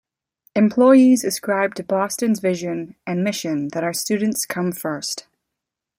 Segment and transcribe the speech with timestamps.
[0.55, 5.27] Employees ascribe to Boston's vision and mission that our students come first.